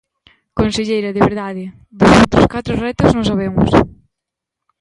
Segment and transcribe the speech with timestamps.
[0.59, 1.63] Conselleira, de verdade,
[1.99, 3.69] dos outros catro retos non sabemos.